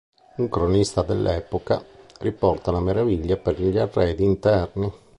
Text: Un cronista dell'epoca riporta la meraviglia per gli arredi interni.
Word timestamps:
Un 0.37 0.49
cronista 0.49 1.03
dell'epoca 1.03 1.85
riporta 2.21 2.71
la 2.71 2.79
meraviglia 2.79 3.37
per 3.37 3.61
gli 3.61 3.77
arredi 3.77 4.23
interni. 4.23 4.91